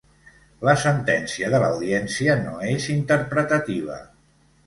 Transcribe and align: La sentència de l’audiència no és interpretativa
La 0.67 0.73
sentència 0.83 1.49
de 1.55 1.59
l’audiència 1.63 2.37
no 2.41 2.55
és 2.71 2.89
interpretativa 2.97 3.99